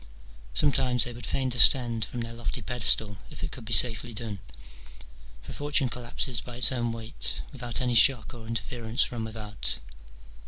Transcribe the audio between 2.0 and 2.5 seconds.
from their